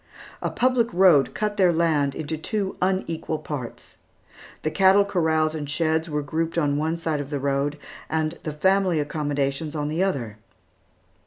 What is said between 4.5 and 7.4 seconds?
The cattle corrals and sheds were grouped on one side of the